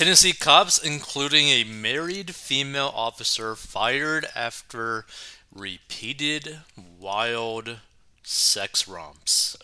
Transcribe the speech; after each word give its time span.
Tennessee 0.00 0.32
cops, 0.32 0.78
including 0.78 1.48
a 1.48 1.62
married 1.62 2.34
female 2.34 2.90
officer, 2.94 3.54
fired 3.54 4.26
after 4.34 5.04
repeated 5.54 6.60
wild 6.98 7.80
sex 8.22 8.88
romps, 8.88 9.58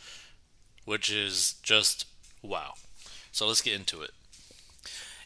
which 0.85 1.11
is 1.11 1.55
just 1.63 2.05
wow. 2.43 2.75
So 3.33 3.47
let's 3.47 3.63
get 3.63 3.77
into 3.77 4.03
it. 4.03 4.11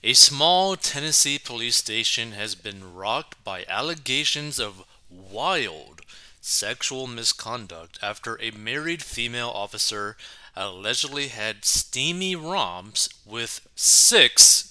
A 0.05 0.13
small 0.13 0.77
Tennessee 0.77 1.41
police 1.41 1.75
station 1.75 2.31
has 2.31 2.55
been 2.55 2.95
rocked 2.95 3.43
by 3.43 3.65
allegations 3.69 4.61
of 4.61 4.85
wild 5.11 6.03
sexual 6.41 7.09
misconduct 7.09 7.99
after 8.01 8.41
a 8.41 8.53
married 8.53 9.03
female 9.03 9.51
officer 9.53 10.17
allegedly 10.55 11.27
had 11.27 11.65
steamy 11.65 12.37
romps 12.37 13.09
with 13.27 13.67
six 13.75 14.70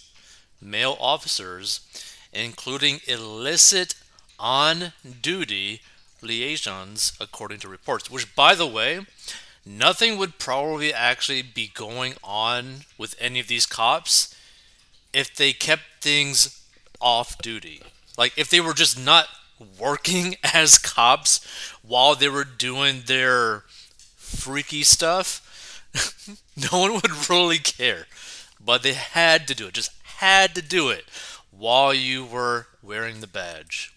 male 0.62 0.98
officers, 1.00 1.82
including 2.34 3.00
illicit 3.08 3.96
on 4.40 4.94
duty 5.22 5.82
liaisons, 6.22 7.14
according 7.20 7.60
to 7.60 7.68
reports. 7.68 8.10
Which, 8.10 8.36
by 8.36 8.56
the 8.56 8.68
way, 8.68 9.06
nothing 9.66 10.18
would 10.18 10.38
probably 10.38 10.94
actually 10.94 11.42
be 11.42 11.72
going 11.74 12.16
on 12.24 12.86
with 12.98 13.16
any 13.20 13.40
of 13.40 13.48
these 13.48 13.66
cops 13.66 14.36
if 15.14 15.36
they 15.36 15.54
kept 15.54 15.84
things 16.02 16.62
off 17.02 17.38
duty. 17.40 17.82
Like, 18.18 18.38
if 18.38 18.50
they 18.50 18.62
were 18.62 18.74
just 18.74 19.00
not 19.00 19.28
working 19.80 20.36
as 20.54 20.78
cops 20.78 21.46
while 21.82 22.16
they 22.16 22.30
were 22.30 22.44
doing 22.44 23.04
their 23.06 23.64
freaky 24.18 24.84
stuff, 24.84 25.46
no 26.72 26.80
one 26.80 26.94
would 26.94 27.30
really 27.30 27.58
care. 27.58 28.06
But 28.64 28.84
they 28.84 28.94
had 28.94 29.48
to 29.48 29.56
do 29.56 29.68
it, 29.68 29.74
just 29.74 29.92
had 30.20 30.54
to 30.54 30.62
do 30.62 30.90
it 30.90 31.06
while 31.52 31.94
you 31.94 32.26
were 32.26 32.68
wearing 32.84 33.22
the 33.22 33.28
badge. 33.28 33.94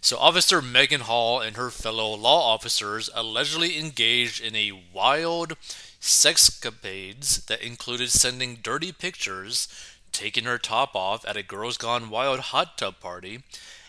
So, 0.00 0.16
Officer 0.16 0.62
Maegan 0.62 1.02
Hall 1.02 1.40
and 1.40 1.56
her 1.56 1.70
fellow 1.70 2.14
law 2.14 2.54
officers 2.54 3.10
allegedly 3.12 3.76
engaged 3.76 4.40
in 4.40 4.54
a 4.54 4.84
wild 4.92 5.56
sexcapades 6.00 7.44
that 7.46 7.60
included 7.60 8.10
sending 8.10 8.60
dirty 8.62 8.92
pictures, 8.92 9.66
taking 10.12 10.44
her 10.44 10.58
top 10.58 10.94
off 10.94 11.26
at 11.26 11.36
a 11.36 11.42
Girls 11.42 11.76
Gone 11.76 12.08
Wild 12.08 12.38
hot 12.38 12.78
tub 12.78 13.00
party, 13.00 13.42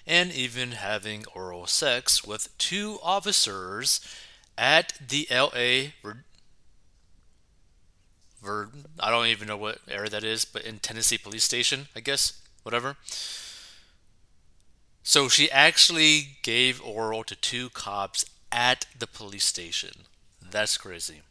and 0.07 0.31
even 0.31 0.71
having 0.71 1.23
oral 1.35 1.67
sex 1.67 2.25
with 2.25 2.57
two 2.57 2.97
officers 3.03 4.01
at 4.57 4.93
the 5.07 5.27
LA 5.29 5.91
Ver, 8.41 8.69
I 8.99 9.09
don't 9.09 9.27
even 9.27 9.47
know 9.47 9.57
what 9.57 9.79
area 9.87 10.09
that 10.09 10.23
is, 10.23 10.45
but 10.45 10.63
in 10.63 10.79
Tennessee 10.79 11.17
Police 11.17 11.43
Station, 11.43 11.87
I 11.95 11.99
guess, 11.99 12.41
whatever. 12.63 12.95
So 15.03 15.27
she 15.27 15.49
actually 15.51 16.37
gave 16.41 16.81
oral 16.83 17.23
to 17.23 17.35
two 17.35 17.69
cops 17.69 18.25
at 18.51 18.85
the 18.97 19.07
police 19.07 19.45
station. 19.45 20.05
That's 20.41 20.77
crazy. 20.77 21.21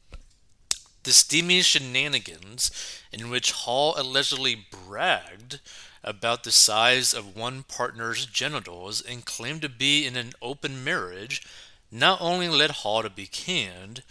The 1.04 1.12
steamy 1.12 1.62
shenanigans 1.62 2.70
in 3.12 3.30
which 3.30 3.52
Hall 3.52 3.94
allegedly 3.96 4.66
bragged 4.70 5.60
about 6.04 6.44
the 6.44 6.50
size 6.50 7.14
of 7.14 7.36
one 7.36 7.62
partner's 7.62 8.26
genitals 8.26 9.00
and 9.00 9.24
claimed 9.24 9.62
to 9.62 9.68
be 9.68 10.06
in 10.06 10.16
an 10.16 10.32
open 10.42 10.84
marriage 10.84 11.46
not 11.90 12.20
only 12.20 12.48
led 12.48 12.70
Hall 12.70 13.02
to 13.02 13.10
be 13.10 13.26
canned, 13.26 14.02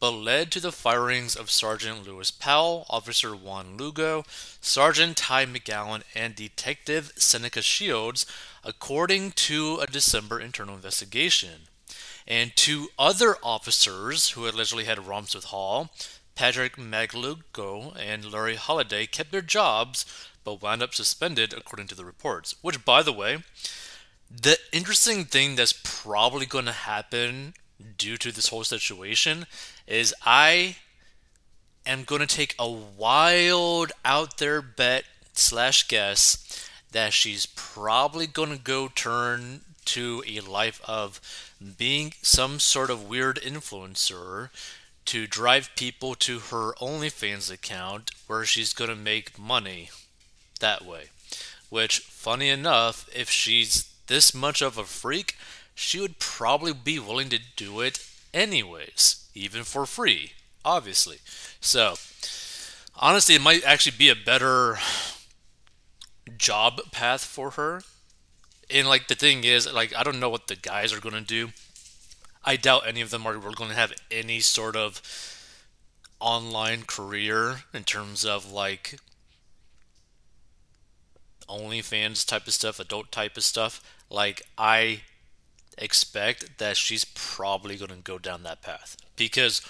but 0.00 0.10
led 0.12 0.52
to 0.52 0.60
the 0.60 0.72
firings 0.72 1.34
of 1.34 1.50
Sergeant 1.50 2.06
Lewis 2.06 2.30
Powell, 2.30 2.86
Officer 2.88 3.34
Juan 3.34 3.76
Lugo, 3.76 4.24
Sergeant 4.60 5.16
Ty 5.16 5.46
McGowan, 5.46 6.02
and 6.14 6.34
Detective 6.34 7.12
Seneca 7.16 7.62
Shields, 7.62 8.26
according 8.64 9.32
to 9.32 9.78
a 9.80 9.86
December 9.86 10.40
internal 10.40 10.76
investigation. 10.76 11.62
And 12.26 12.54
two 12.54 12.88
other 12.98 13.36
officers 13.42 14.30
who 14.30 14.46
allegedly 14.46 14.84
had 14.84 15.06
romps 15.06 15.34
with 15.34 15.44
Hall, 15.44 15.90
Patrick 16.34 16.76
Magliocco 16.76 17.96
and 17.98 18.30
Larry 18.30 18.56
Holiday, 18.56 19.06
kept 19.06 19.32
their 19.32 19.42
jobs 19.42 20.04
but 20.44 20.62
wound 20.62 20.82
up 20.82 20.94
suspended, 20.94 21.52
according 21.52 21.88
to 21.88 21.94
the 21.94 22.04
reports. 22.04 22.54
Which, 22.62 22.84
by 22.84 23.02
the 23.02 23.12
way, 23.12 23.42
the 24.30 24.56
interesting 24.72 25.24
thing 25.24 25.56
that's 25.56 25.78
probably 25.82 26.46
going 26.46 26.66
to 26.66 26.72
happen 26.72 27.54
due 27.96 28.16
to 28.16 28.32
this 28.32 28.48
whole 28.48 28.64
situation 28.64 29.46
is 29.86 30.14
I 30.24 30.76
am 31.86 32.04
going 32.04 32.20
to 32.20 32.26
take 32.26 32.54
a 32.58 32.68
wild 32.70 33.92
out 34.04 34.38
there 34.38 34.60
bet 34.60 35.04
slash 35.32 35.88
guess 35.88 36.68
that 36.92 37.12
she's 37.12 37.46
probably 37.46 38.26
going 38.26 38.50
to 38.50 38.62
go 38.62 38.88
turn 38.88 39.60
to 39.84 40.22
a 40.26 40.40
life 40.40 40.80
of 40.86 41.20
being 41.78 42.12
some 42.22 42.60
sort 42.60 42.90
of 42.90 43.08
weird 43.08 43.40
influencer 43.42 44.50
to 45.06 45.26
drive 45.26 45.70
people 45.74 46.14
to 46.14 46.38
her 46.38 46.74
OnlyFans 46.74 47.50
account 47.50 48.10
where 48.26 48.44
she's 48.44 48.74
going 48.74 48.90
to 48.90 48.96
make 48.96 49.38
money 49.38 49.90
that 50.60 50.84
way. 50.84 51.04
Which, 51.70 52.00
funny 52.00 52.50
enough, 52.50 53.08
if 53.14 53.30
she's 53.30 53.90
this 54.06 54.34
much 54.34 54.60
of 54.60 54.76
a 54.76 54.84
freak, 54.84 55.36
she 55.78 56.00
would 56.00 56.18
probably 56.18 56.72
be 56.72 56.98
willing 56.98 57.28
to 57.28 57.38
do 57.54 57.80
it 57.80 58.04
anyways, 58.34 59.28
even 59.32 59.62
for 59.62 59.86
free, 59.86 60.32
obviously. 60.64 61.18
So, 61.60 61.94
honestly, 62.96 63.36
it 63.36 63.40
might 63.40 63.62
actually 63.62 63.96
be 63.96 64.08
a 64.08 64.16
better 64.16 64.78
job 66.36 66.80
path 66.90 67.24
for 67.24 67.50
her. 67.50 67.82
And, 68.68 68.88
like, 68.88 69.06
the 69.06 69.14
thing 69.14 69.44
is, 69.44 69.72
like, 69.72 69.94
I 69.94 70.02
don't 70.02 70.18
know 70.18 70.28
what 70.28 70.48
the 70.48 70.56
guys 70.56 70.92
are 70.92 71.00
to 71.00 71.20
do. 71.20 71.50
I 72.44 72.56
doubt 72.56 72.88
any 72.88 73.00
of 73.00 73.10
them 73.10 73.24
are 73.24 73.38
going 73.38 73.70
to 73.70 73.76
have 73.76 73.92
any 74.10 74.40
sort 74.40 74.74
of 74.74 75.00
online 76.18 76.82
career 76.82 77.60
in 77.72 77.84
terms 77.84 78.24
of, 78.24 78.50
like, 78.50 78.98
OnlyFans 81.48 82.26
type 82.26 82.48
of 82.48 82.52
stuff, 82.52 82.80
adult 82.80 83.12
type 83.12 83.36
of 83.36 83.44
stuff. 83.44 83.80
Like, 84.10 84.42
I 84.58 85.02
expect 85.78 86.58
that 86.58 86.76
she's 86.76 87.04
probably 87.04 87.76
going 87.76 87.90
to 87.90 87.96
go 87.96 88.18
down 88.18 88.42
that 88.42 88.62
path 88.62 88.96
because 89.16 89.62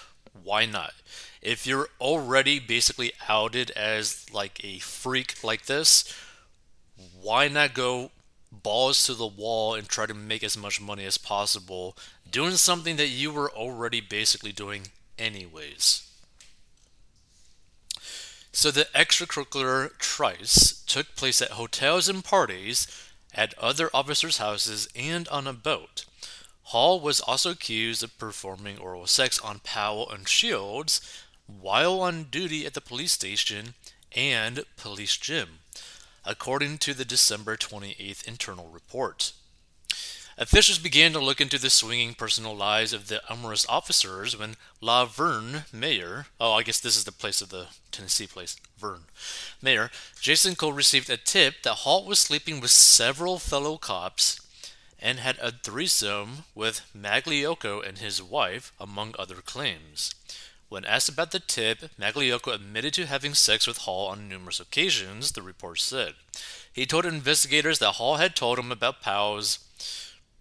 why 0.42 0.66
not? 0.66 0.94
If 1.42 1.66
you're 1.66 1.88
already 2.00 2.58
basically 2.58 3.12
outed 3.28 3.70
as 3.72 4.26
like 4.32 4.62
a 4.64 4.78
freak 4.78 5.42
like 5.42 5.66
this, 5.66 6.12
why 7.20 7.48
not 7.48 7.74
go 7.74 8.10
balls 8.50 9.04
to 9.04 9.14
the 9.14 9.26
wall 9.26 9.74
and 9.74 9.88
try 9.88 10.06
to 10.06 10.14
make 10.14 10.42
as 10.42 10.56
much 10.56 10.80
money 10.80 11.04
as 11.04 11.18
possible 11.18 11.96
doing 12.30 12.52
something 12.52 12.96
that 12.96 13.08
you 13.08 13.32
were 13.32 13.50
already 13.50 14.00
basically 14.00 14.52
doing 14.52 14.88
anyways? 15.18 16.04
So 18.52 18.70
the 18.70 18.88
extracurricular 18.94 19.96
trice 19.98 20.82
took 20.86 21.14
place 21.14 21.40
at 21.40 21.52
hotels 21.52 22.08
and 22.08 22.24
parties 22.24 22.88
at 23.34 23.56
other 23.58 23.90
officers' 23.94 24.38
houses, 24.38 24.88
and 24.94 25.28
on 25.28 25.46
a 25.46 25.52
boat. 25.52 26.04
Hall 26.64 27.00
was 27.00 27.20
also 27.20 27.52
accused 27.52 28.02
of 28.02 28.18
performing 28.18 28.78
oral 28.78 29.06
sex 29.06 29.40
on 29.40 29.60
Powell 29.60 30.10
and 30.10 30.28
Shields 30.28 31.00
while 31.46 32.00
on 32.00 32.24
duty 32.24 32.66
at 32.66 32.74
the 32.74 32.80
police 32.80 33.12
station 33.12 33.74
and 34.12 34.64
police 34.76 35.16
gym, 35.16 35.60
according 36.24 36.78
to 36.78 36.92
the 36.92 37.06
December 37.06 37.56
28th 37.56 38.26
internal 38.28 38.68
report. 38.68 39.32
Officials 40.40 40.78
began 40.78 41.12
to 41.12 41.18
look 41.18 41.40
into 41.40 41.58
the 41.58 41.68
swinging 41.68 42.14
personal 42.14 42.54
lives 42.54 42.92
of 42.92 43.08
the 43.08 43.20
amorous 43.28 43.66
officers 43.68 44.38
when 44.38 44.54
La 44.80 45.04
Vergne 45.04 45.64
mayor, 45.72 46.26
oh, 46.40 46.52
I 46.52 46.62
guess 46.62 46.78
this 46.78 46.96
is 46.96 47.02
the 47.02 47.10
place 47.10 47.42
of 47.42 47.48
the 47.48 47.66
Tennessee 47.90 48.28
place, 48.28 48.56
Vergne, 48.78 49.02
mayor, 49.60 49.90
Jason 50.20 50.54
Cole 50.54 50.72
received 50.72 51.10
a 51.10 51.16
tip 51.16 51.62
that 51.64 51.78
Hall 51.78 52.04
was 52.04 52.20
sleeping 52.20 52.60
with 52.60 52.70
several 52.70 53.40
fellow 53.40 53.78
cops 53.78 54.40
and 55.00 55.18
had 55.18 55.38
a 55.42 55.50
threesome 55.50 56.44
with 56.54 56.82
Magliocco 56.96 57.84
and 57.84 57.98
his 57.98 58.22
wife, 58.22 58.72
among 58.78 59.16
other 59.18 59.36
claims. 59.36 60.14
When 60.68 60.84
asked 60.84 61.08
about 61.08 61.32
the 61.32 61.40
tip, 61.40 61.90
Magliocco 61.98 62.54
admitted 62.54 62.94
to 62.94 63.06
having 63.06 63.34
sex 63.34 63.66
with 63.66 63.78
Hall 63.78 64.06
on 64.06 64.28
numerous 64.28 64.60
occasions, 64.60 65.32
the 65.32 65.42
report 65.42 65.80
said. 65.80 66.14
He 66.72 66.86
told 66.86 67.06
investigators 67.06 67.80
that 67.80 67.92
Hall 67.92 68.18
had 68.18 68.36
told 68.36 68.60
him 68.60 68.70
about 68.70 69.02
Powell's 69.02 69.58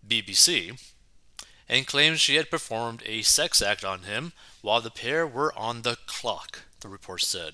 BBC, 0.07 0.80
and 1.69 1.88
claimed 1.88 2.19
she 2.19 2.36
had 2.36 2.50
performed 2.50 3.04
a 3.06 3.21
sex 3.21 3.62
act 3.62 3.83
on 3.83 4.04
him 4.04 4.33
while 4.62 4.81
the 4.81 4.89
pair 4.89 5.27
were 5.27 5.57
on 5.57 5.81
the 5.81 5.98
clock, 6.06 6.63
the 6.80 6.88
report 6.88 7.21
said. 7.21 7.54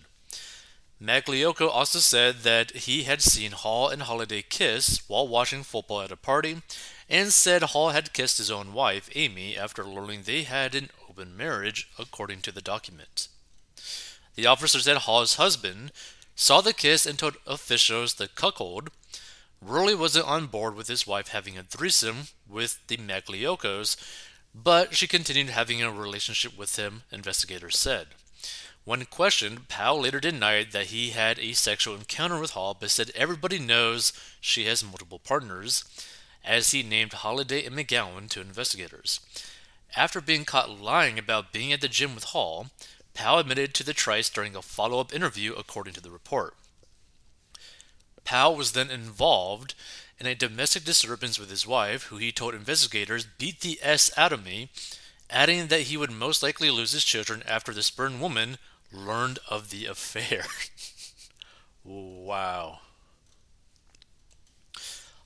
Magliocco 1.02 1.68
also 1.68 2.00
said 2.00 2.44
that 2.44 2.72
he 2.72 3.04
had 3.04 3.22
seen 3.22 3.52
Hall 3.52 3.90
and 3.90 4.04
Holiday 4.04 4.42
kiss 4.42 5.02
while 5.10 5.28
watching 5.28 5.64
football 5.64 6.02
at 6.02 6.12
a 6.12 6.16
party, 6.16 6.62
and 7.10 7.34
said 7.34 7.62
Hall 7.64 7.90
had 7.90 8.14
kissed 8.14 8.38
his 8.38 8.50
own 8.50 8.72
wife, 8.74 9.10
Amy, 9.14 9.58
after 9.58 9.84
learning 9.84 10.24
they 10.24 10.44
had 10.44 10.74
an 10.74 10.90
open 11.10 11.36
marriage, 11.36 11.90
according 12.00 12.42
to 12.42 12.52
the 12.54 12.62
document. 12.62 13.28
The 14.36 14.46
officer 14.46 14.80
said 14.80 14.98
Hall's 14.98 15.36
husband 15.36 15.92
saw 16.36 16.62
the 16.62 16.74
kiss 16.74 17.06
and 17.06 17.20
told 17.20 17.36
officials 17.46 18.14
the 18.14 18.28
cuckold 18.28 18.90
really 19.66 19.96
wasn't 19.96 20.28
on 20.28 20.48
board 20.48 20.76
with 20.76 20.88
his 20.88 21.08
wife 21.08 21.30
having 21.30 21.58
a 21.58 21.64
threesome 21.64 22.28
with 22.48 22.80
the 22.88 22.98
Maglioccos, 22.98 23.98
but 24.54 24.96
she 24.96 25.08
continued 25.08 25.50
having 25.50 25.82
a 25.82 25.92
relationship 25.92 26.58
with 26.58 26.76
him, 26.76 27.04
investigators 27.12 27.78
said. 27.78 28.08
When 28.86 29.06
questioned, 29.06 29.70
Powell 29.70 30.02
later 30.02 30.20
denied 30.20 30.72
that 30.74 30.88
he 30.88 31.12
had 31.12 31.40
a 31.40 31.54
sexual 31.54 31.96
encounter 31.96 32.40
with 32.40 32.52
Hall, 32.52 32.76
but 32.78 32.92
said 32.92 33.12
everybody 33.16 33.58
knows 33.58 34.12
she 34.42 34.66
has 34.66 34.84
multiple 34.84 35.20
partners, 35.20 35.86
as 36.44 36.72
he 36.72 36.84
named 36.84 37.14
Holiday 37.14 37.66
and 37.66 37.76
McGowan 37.76 38.30
to 38.32 38.42
investigators. 38.42 39.22
After 39.96 40.20
being 40.20 40.44
caught 40.44 40.82
lying 40.82 41.18
about 41.18 41.54
being 41.54 41.72
at 41.72 41.80
the 41.80 41.88
gym 41.88 42.14
with 42.14 42.26
Hall, 42.26 42.68
Powell 43.14 43.40
admitted 43.40 43.74
to 43.76 43.84
the 43.84 43.94
Trice 43.94 44.30
during 44.30 44.56
a 44.56 44.62
follow 44.62 45.00
up 45.00 45.14
interview, 45.14 45.54
according 45.54 45.94
to 45.94 46.02
the 46.02 46.12
report. 46.12 46.56
Powell 48.24 48.56
was 48.56 48.72
then 48.72 48.90
involved 48.90 49.76
in 50.20 50.26
a 50.26 50.36
domestic 50.36 50.84
disturbance 50.84 51.40
with 51.40 51.50
his 51.50 51.68
wife, 51.68 52.04
who 52.04 52.18
he 52.18 52.32
told 52.32 52.54
investigators 52.54 53.26
beat 53.38 53.62
the 53.62 53.80
S 53.82 54.12
out 54.18 54.32
of 54.32 54.46
me, 54.46 54.70
adding 55.30 55.68
that 55.68 55.82
he 55.82 55.98
would 55.98 56.12
most 56.12 56.42
likely 56.44 56.70
lose 56.70 56.92
his 56.92 57.04
children 57.04 57.44
after 57.48 57.74
the 57.74 57.84
spurned 57.84 58.22
woman 58.22 58.58
learned 58.92 59.40
of 59.50 59.70
the 59.70 59.86
affair. 59.86 60.46
wow. 61.84 62.80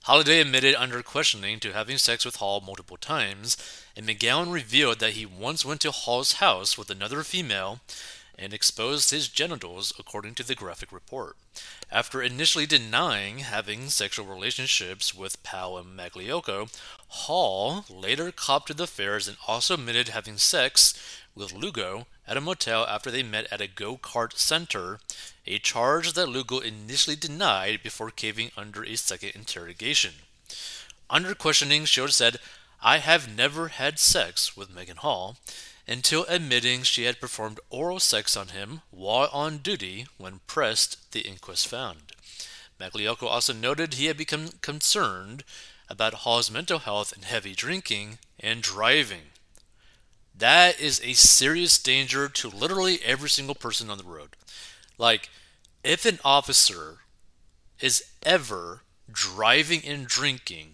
Holiday 0.04 0.40
admitted 0.40 0.74
under 0.76 1.04
questioning 1.04 1.60
to 1.60 1.74
having 1.74 1.98
sex 1.98 2.24
with 2.24 2.38
Hall 2.38 2.62
multiple 2.62 2.96
times, 2.96 3.58
and 3.94 4.08
McGowan 4.08 4.54
revealed 4.54 5.00
that 5.00 5.14
he 5.14 5.26
once 5.26 5.66
went 5.66 5.82
to 5.82 5.92
Hall's 5.92 6.34
house 6.34 6.78
with 6.78 6.90
another 6.90 7.24
female 7.24 7.82
and 8.38 8.54
exposed 8.54 9.10
his 9.10 9.28
genitals, 9.28 9.92
according 9.98 10.36
to 10.36 10.44
the 10.44 10.56
graphic 10.56 10.92
report. 10.92 11.36
After 11.92 12.22
initially 12.22 12.66
denying 12.66 13.40
having 13.40 13.90
sexual 13.90 14.26
relationships 14.26 15.14
with 15.14 15.42
Powell 15.44 15.78
and 15.78 15.98
Magliocco, 15.98 16.70
Hall 17.08 17.86
later 17.90 18.32
copped 18.32 18.68
to 18.68 18.74
the 18.74 18.84
affairs 18.84 19.28
and 19.28 19.38
also 19.48 19.74
admitted 19.74 20.10
having 20.10 20.38
sex 20.38 20.94
with 21.34 21.54
Lugo 21.54 22.08
at 22.28 22.38
a 22.38 22.42
motel 22.42 22.86
after 22.86 23.10
they 23.10 23.24
met 23.24 23.48
at 23.52 23.62
a 23.62 23.68
go 23.68 23.98
kart 23.98 24.38
center, 24.38 25.00
a 25.46 25.60
charge 25.60 26.14
that 26.14 26.28
Lugo 26.28 26.60
initially 26.60 27.16
denied 27.16 27.82
before 27.82 28.12
caving 28.12 28.52
under 28.58 28.84
a 28.84 28.96
second 28.96 29.32
interrogation. 29.36 30.14
Under 31.10 31.34
questioning, 31.34 31.86
Shields 31.86 32.16
said, 32.16 32.38
I 32.82 32.98
have 32.98 33.34
never 33.34 33.70
had 33.70 33.98
sex 33.98 34.56
with 34.58 34.74
Maegan 34.74 34.98
Hall 34.98 35.38
until 35.88 36.26
admitting 36.28 36.84
she 36.84 37.04
had 37.04 37.22
performed 37.22 37.60
oral 37.70 38.00
sex 38.00 38.36
on 38.36 38.50
him 38.50 38.82
while 38.92 39.30
on 39.32 39.60
duty 39.60 40.06
when 40.18 40.42
pressed, 40.46 41.12
the 41.12 41.22
inquest 41.22 41.68
found. 41.68 42.12
Magliocco 42.80 43.28
also 43.28 43.54
noted 43.54 43.94
he 43.94 44.06
had 44.06 44.18
become 44.18 44.50
concerned 44.62 45.44
about 45.90 46.14
Hall's 46.14 46.52
mental 46.52 46.80
health 46.80 47.14
and 47.14 47.24
heavy 47.24 47.56
drinking 47.56 48.20
and 48.40 48.62
driving. 48.62 49.32
That 50.38 50.80
is 50.80 51.02
a 51.04 51.14
serious 51.14 51.78
danger 51.78 52.28
to 52.28 52.50
literally 52.50 53.00
every 53.04 53.30
single 53.30 53.56
person 53.56 53.90
on 53.90 53.98
the 53.98 54.04
road. 54.04 54.36
Like, 54.98 55.30
if 55.84 56.06
an 56.06 56.20
officer 56.24 57.00
is 57.80 58.04
ever 58.24 58.82
driving 59.12 59.84
and 59.86 60.06
drinking, 60.06 60.74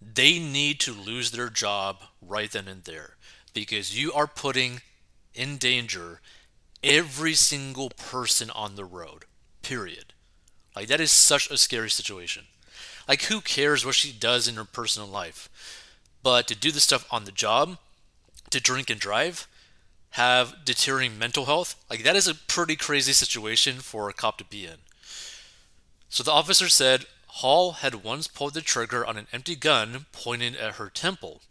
they 0.00 0.38
need 0.38 0.78
to 0.80 0.92
lose 0.92 1.30
their 1.30 1.48
job 1.48 2.02
right 2.20 2.50
then 2.52 2.68
and 2.68 2.84
there 2.84 3.16
because 3.52 3.98
you 3.98 4.12
are 4.12 4.26
putting 4.26 4.80
in 5.34 5.56
danger 5.56 6.20
every 6.82 7.34
single 7.34 7.90
person 7.90 8.50
on 8.50 8.76
the 8.76 8.84
road. 8.84 9.24
Period. 9.62 10.12
Like, 10.74 10.88
that 10.88 11.00
is 11.00 11.12
such 11.12 11.50
a 11.50 11.56
scary 11.56 11.90
situation. 11.90 12.44
Like, 13.06 13.22
who 13.24 13.40
cares 13.40 13.84
what 13.84 13.94
she 13.94 14.12
does 14.12 14.48
in 14.48 14.54
her 14.54 14.64
personal 14.64 15.08
life? 15.08 15.48
But 16.22 16.46
to 16.48 16.54
do 16.54 16.70
the 16.70 16.80
stuff 16.80 17.06
on 17.10 17.24
the 17.24 17.32
job, 17.32 17.78
to 18.50 18.60
drink 18.60 18.90
and 18.90 19.00
drive 19.00 19.46
have 20.14 20.64
deteriorating 20.64 21.18
mental 21.18 21.46
health, 21.46 21.82
like 21.88 22.02
that 22.02 22.16
is 22.16 22.26
a 22.26 22.34
pretty 22.34 22.76
crazy 22.76 23.12
situation 23.12 23.76
for 23.76 24.08
a 24.08 24.12
cop 24.12 24.38
to 24.38 24.44
be 24.44 24.64
in. 24.64 24.78
So 26.08 26.24
the 26.24 26.32
officer 26.32 26.68
said 26.68 27.06
Hall 27.26 27.72
had 27.72 28.02
once 28.02 28.26
pulled 28.26 28.54
the 28.54 28.60
trigger 28.60 29.06
on 29.06 29.16
an 29.16 29.28
empty 29.32 29.54
gun 29.54 30.06
pointed 30.10 30.56
at 30.56 30.74
her 30.74 30.90
temple 30.90 31.42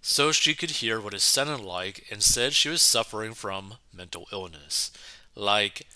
so 0.00 0.32
she 0.32 0.54
could 0.54 0.70
hear 0.70 1.00
what 1.00 1.14
it 1.14 1.20
sounded 1.20 1.60
like 1.60 2.06
and 2.10 2.22
said 2.22 2.52
she 2.52 2.68
was 2.68 2.82
suffering 2.82 3.34
from 3.34 3.74
mental 3.92 4.26
illness. 4.32 4.90
Like, 5.34 5.86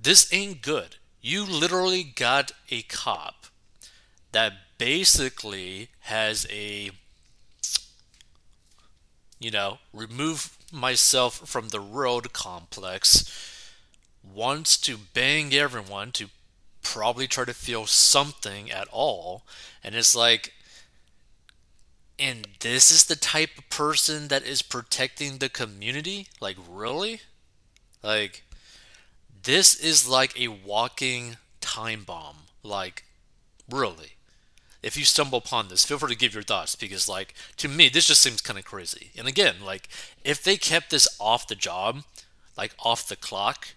this 0.00 0.32
ain't 0.32 0.62
good. 0.62 0.96
You 1.20 1.44
literally 1.44 2.02
got 2.04 2.52
a 2.70 2.82
cop 2.82 3.46
that 4.32 4.52
basically 4.78 5.88
has 6.00 6.46
a 6.50 6.90
you 9.44 9.50
know, 9.50 9.78
remove 9.92 10.56
myself 10.72 11.46
from 11.46 11.68
the 11.68 11.80
road 11.80 12.32
complex, 12.32 13.70
wants 14.22 14.78
to 14.78 14.96
bang 14.96 15.52
everyone 15.52 16.12
to 16.12 16.30
probably 16.82 17.26
try 17.26 17.44
to 17.44 17.52
feel 17.52 17.84
something 17.84 18.70
at 18.70 18.88
all. 18.90 19.42
And 19.82 19.94
it's 19.94 20.16
like, 20.16 20.54
and 22.18 22.46
this 22.60 22.90
is 22.90 23.04
the 23.04 23.16
type 23.16 23.58
of 23.58 23.68
person 23.70 24.28
that 24.28 24.44
is 24.44 24.62
protecting 24.62 25.38
the 25.38 25.48
community? 25.48 26.28
Like, 26.40 26.56
really? 26.68 27.20
Like, 28.02 28.44
this 29.42 29.74
is 29.74 30.08
like 30.08 30.38
a 30.38 30.48
walking 30.48 31.36
time 31.60 32.04
bomb. 32.04 32.36
Like, 32.62 33.04
really? 33.70 34.14
if 34.84 34.98
you 34.98 35.04
stumble 35.04 35.38
upon 35.38 35.68
this, 35.68 35.84
feel 35.84 35.98
free 35.98 36.12
to 36.12 36.18
give 36.18 36.34
your 36.34 36.42
thoughts 36.42 36.76
because, 36.76 37.08
like, 37.08 37.34
to 37.56 37.68
me, 37.68 37.88
this 37.88 38.06
just 38.06 38.20
seems 38.20 38.42
kind 38.42 38.58
of 38.58 38.66
crazy. 38.66 39.10
And 39.16 39.26
again, 39.26 39.56
like, 39.64 39.88
if 40.22 40.44
they 40.44 40.58
kept 40.58 40.90
this 40.90 41.08
off 41.18 41.48
the 41.48 41.54
job, 41.54 42.04
like 42.56 42.74
off 42.78 43.08
the 43.08 43.16
clock, 43.16 43.68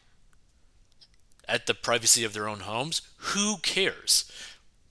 at 1.47 1.65
the 1.65 1.73
privacy 1.73 2.25
of 2.25 2.33
their 2.33 2.49
own 2.49 2.59
homes, 2.59 3.01
who 3.17 3.55
cares? 3.61 4.29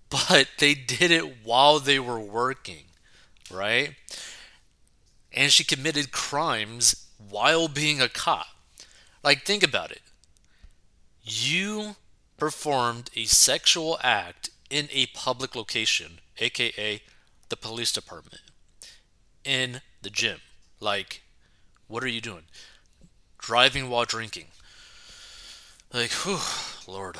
But 0.08 0.48
they 0.58 0.72
did 0.72 1.10
it 1.10 1.44
while 1.44 1.78
they 1.80 1.98
were 1.98 2.18
working, 2.18 2.85
right? 3.50 3.94
And 5.32 5.52
she 5.52 5.64
committed 5.64 6.12
crimes 6.12 7.06
while 7.18 7.68
being 7.68 8.00
a 8.00 8.08
cop. 8.08 8.46
Like, 9.22 9.44
think 9.44 9.62
about 9.62 9.90
it. 9.90 10.02
You 11.22 11.96
performed 12.36 13.10
a 13.16 13.24
sexual 13.24 13.98
act 14.02 14.50
in 14.70 14.88
a 14.92 15.06
public 15.06 15.54
location, 15.54 16.20
aka 16.38 17.02
the 17.48 17.56
police 17.56 17.92
department, 17.92 18.42
in 19.44 19.80
the 20.02 20.10
gym. 20.10 20.40
Like, 20.80 21.22
what 21.88 22.02
are 22.02 22.08
you 22.08 22.20
doing? 22.20 22.44
Driving 23.38 23.88
while 23.88 24.04
drinking. 24.04 24.46
Like, 25.92 26.10
whew, 26.10 26.38
Lord. 26.92 27.16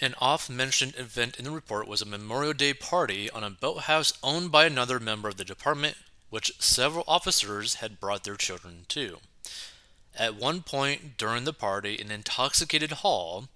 An 0.00 0.14
oft 0.20 0.48
mentioned 0.48 0.94
event 0.96 1.36
in 1.38 1.44
the 1.44 1.50
report 1.50 1.88
was 1.88 2.00
a 2.00 2.06
Memorial 2.06 2.52
Day 2.52 2.72
party 2.72 3.28
on 3.30 3.42
a 3.42 3.50
boathouse 3.50 4.12
owned 4.22 4.52
by 4.52 4.64
another 4.64 5.00
member 5.00 5.28
of 5.28 5.38
the 5.38 5.44
department, 5.44 5.96
which 6.30 6.52
several 6.60 7.02
officers 7.08 7.74
had 7.76 7.98
brought 7.98 8.22
their 8.22 8.36
children 8.36 8.86
to. 8.90 9.18
At 10.14 10.36
one 10.36 10.62
point 10.62 11.16
during 11.16 11.42
the 11.42 11.52
party, 11.52 11.98
an 12.00 12.12
intoxicated 12.12 12.92
Hall 12.92 13.48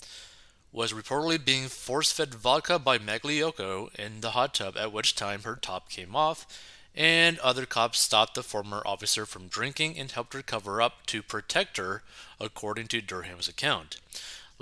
was 0.72 0.92
reportedly 0.92 1.44
being 1.44 1.68
force 1.68 2.11
fed 2.11 2.34
vodka 2.34 2.76
by 2.78 2.99
Magliocco 2.99 3.94
in 3.94 4.20
the 4.20 4.32
hot 4.32 4.54
tub, 4.54 4.76
at 4.76 4.92
which 4.92 5.14
time 5.14 5.42
her 5.42 5.54
top 5.54 5.90
came 5.90 6.16
off, 6.16 6.44
and 6.92 7.38
other 7.38 7.66
cops 7.66 8.00
stopped 8.00 8.34
the 8.34 8.42
former 8.42 8.82
officer 8.84 9.26
from 9.26 9.46
drinking 9.46 9.96
and 9.96 10.11
helped 10.11 10.34
her 10.34 10.42
cover 10.42 10.82
up 10.82 11.06
to 11.06 11.22
protect 11.22 11.76
her, 11.76 12.02
according 12.40 12.88
to 12.88 13.00
Durham's 13.00 13.49
account. 13.49 13.99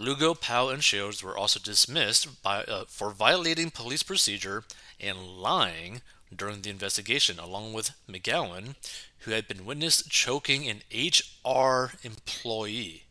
Lugo, 0.00 0.32
Powell, 0.32 0.70
and 0.70 0.82
Shields 0.82 1.22
were 1.22 1.36
also 1.36 1.60
dismissed 1.60 2.42
by, 2.42 2.64
uh, 2.64 2.86
for 2.88 3.10
violating 3.10 3.70
police 3.70 4.02
procedure 4.02 4.64
and 4.98 5.18
lying 5.18 6.00
during 6.34 6.62
the 6.62 6.70
investigation, 6.70 7.38
along 7.38 7.74
with 7.74 7.90
McGowan, 8.08 8.76
who 9.20 9.32
had 9.32 9.46
been 9.46 9.66
witnessed 9.66 10.08
choking 10.08 10.66
an 10.66 10.80
HR 10.90 11.92
employee. 12.02 13.04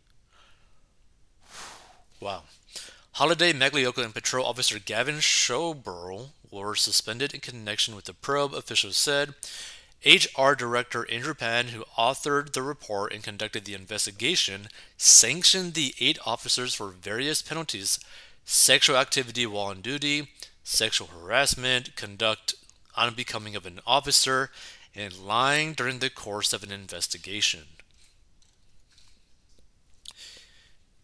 Wow. 2.20 2.46
Holiday, 3.14 3.54
Magliocco, 3.54 4.04
and 4.04 4.14
Patrol 4.14 4.48
Officer 4.48 4.80
Gavin 4.80 5.20
Schoberl 5.20 6.32
were 6.50 6.74
suspended 6.74 7.36
in 7.36 7.40
connection 7.40 7.96
with 7.96 8.06
the 8.06 8.16
probe, 8.16 8.56
officials 8.56 8.98
said. 8.98 9.36
HR 10.06 10.54
Director 10.54 11.10
Andrew 11.12 11.34
Pan, 11.34 11.70
who 11.70 11.84
authored 11.98 12.54
the 12.54 12.62
report 12.62 13.12
and 13.12 13.24
conducted 13.24 13.66
the 13.66 13.74
investigation, 13.74 14.70
sanctioned 14.98 15.74
the 15.74 15.94
eight 16.00 16.18
officers 16.26 16.74
for 16.74 16.88
various 16.88 17.42
penalties 17.42 18.00
sexual 18.46 18.98
activity 18.98 19.46
while 19.46 19.68
on 19.68 19.82
duty, 19.82 20.30
sexual 20.64 21.08
harassment, 21.08 21.96
conduct 21.96 22.56
unbecoming 22.96 23.56
of 23.56 23.66
an 23.66 23.80
officer, 23.86 24.50
and 24.96 25.14
lying 25.20 25.74
during 25.74 26.00
the 26.00 26.10
course 26.10 26.52
of 26.54 26.64
an 26.64 26.72
investigation. 26.72 27.66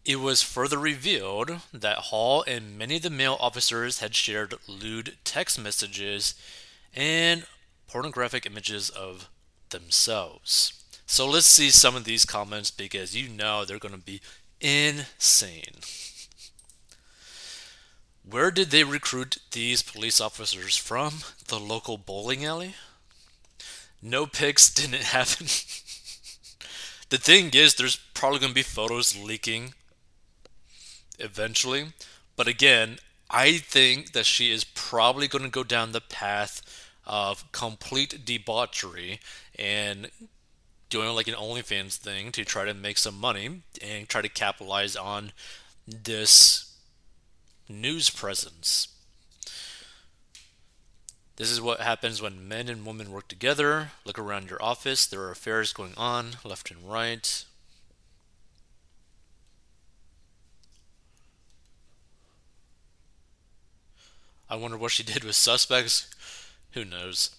It 0.04 0.16
was 0.16 0.42
further 0.42 0.78
revealed 0.78 1.60
that 1.72 1.98
Hall 1.98 2.44
and 2.46 2.78
many 2.78 2.96
of 2.96 3.02
the 3.02 3.10
male 3.10 3.36
officers 3.40 3.98
had 3.98 4.14
shared 4.14 4.54
lewd 4.66 5.16
text 5.24 5.58
messages 5.58 6.34
and 6.94 7.46
pornographic 7.88 8.46
images 8.46 8.90
of 8.90 9.28
themselves. 9.70 10.84
So 11.06 11.26
let's 11.26 11.46
see 11.46 11.70
some 11.70 11.94
of 11.94 12.04
these 12.04 12.24
comments 12.24 12.70
because 12.70 13.16
you 13.16 13.28
know 13.28 13.64
they're 13.64 13.78
going 13.78 13.94
to 13.94 14.00
be 14.00 14.20
insane. 14.60 15.80
Where 18.28 18.50
did 18.50 18.70
they 18.70 18.82
recruit 18.82 19.38
these 19.52 19.82
police 19.82 20.20
officers 20.20 20.76
from? 20.76 21.20
The 21.46 21.60
local 21.60 21.96
bowling 21.96 22.44
alley? 22.44 22.74
No 24.02 24.26
pics 24.26 24.68
didn't 24.74 25.04
happen. 25.04 25.46
the 27.08 27.18
thing 27.18 27.50
is, 27.54 27.74
there's 27.74 27.96
probably 28.14 28.40
going 28.40 28.50
to 28.50 28.54
be 28.54 28.62
photos 28.62 29.16
leaking 29.16 29.74
eventually. 31.20 31.92
But 32.34 32.48
again, 32.48 32.98
I 33.30 33.58
think 33.58 34.12
that 34.12 34.26
she 34.26 34.50
is 34.50 34.64
probably 34.64 35.28
going 35.28 35.44
to 35.44 35.50
go 35.50 35.64
down 35.64 35.92
the 35.92 36.00
path 36.00 36.62
of 37.06 37.50
complete 37.52 38.24
debauchery 38.24 39.20
and 39.58 40.10
doing 40.88 41.14
like 41.14 41.28
an 41.28 41.34
OnlyFans 41.34 41.96
thing 41.96 42.32
to 42.32 42.44
try 42.44 42.64
to 42.64 42.74
make 42.74 42.98
some 42.98 43.18
money 43.18 43.62
and 43.82 44.08
try 44.08 44.20
to 44.22 44.28
capitalize 44.28 44.96
on 44.96 45.32
this 45.86 46.74
news 47.68 48.10
presence. 48.10 48.88
This 51.36 51.50
is 51.50 51.60
what 51.60 51.80
happens 51.80 52.22
when 52.22 52.48
men 52.48 52.68
and 52.68 52.86
women 52.86 53.10
work 53.10 53.28
together. 53.28 53.90
Look 54.04 54.18
around 54.18 54.48
your 54.48 54.62
office, 54.62 55.06
there 55.06 55.20
are 55.22 55.30
affairs 55.30 55.72
going 55.72 55.92
on 55.96 56.36
left 56.44 56.70
and 56.70 56.90
right. 56.90 57.44
I 64.48 64.56
wonder 64.56 64.76
what 64.76 64.92
she 64.92 65.02
did 65.12 65.24
with 65.24 65.36
suspects. 65.36 66.08
Who 66.76 66.84
knows? 66.84 67.30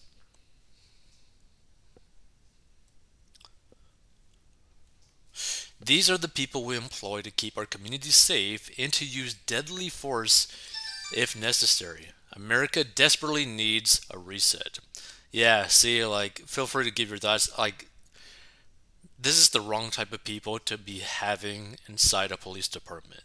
These 5.79 6.09
are 6.09 6.17
the 6.17 6.27
people 6.27 6.63
we 6.63 6.75
employ 6.75 7.21
to 7.21 7.29
keep 7.29 7.55
our 7.55 7.67
community 7.67 8.09
safe 8.09 8.71
and 8.79 8.91
to 8.93 9.05
use 9.05 9.35
deadly 9.35 9.89
force 9.89 10.47
if 11.15 11.39
necessary. 11.39 12.07
America 12.33 12.83
desperately 12.83 13.45
needs 13.45 14.01
a 14.09 14.17
reset. 14.17 14.79
Yeah, 15.31 15.67
see, 15.67 16.03
like, 16.03 16.39
feel 16.47 16.65
free 16.65 16.85
to 16.85 16.91
give 16.91 17.09
your 17.09 17.19
thoughts. 17.19 17.55
Like, 17.59 17.89
this 19.19 19.37
is 19.37 19.51
the 19.51 19.61
wrong 19.61 19.91
type 19.91 20.11
of 20.13 20.23
people 20.23 20.57
to 20.57 20.79
be 20.79 20.99
having 20.99 21.75
inside 21.87 22.31
a 22.31 22.37
police 22.37 22.67
department, 22.67 23.21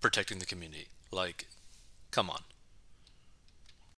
protecting 0.00 0.40
the 0.40 0.46
community. 0.46 0.88
Like, 1.12 1.46
come 2.10 2.28
on. 2.28 2.40